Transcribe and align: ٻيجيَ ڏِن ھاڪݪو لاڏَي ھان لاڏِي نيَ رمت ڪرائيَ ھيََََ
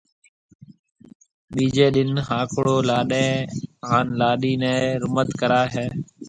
ٻيجيَ 1.53 1.85
ڏِن 1.93 2.09
ھاڪݪو 2.27 2.75
لاڏَي 2.87 3.29
ھان 3.87 4.07
لاڏِي 4.19 4.53
نيَ 4.61 4.73
رمت 5.01 5.29
ڪرائيَ 5.39 5.71
ھيََََ 5.75 5.85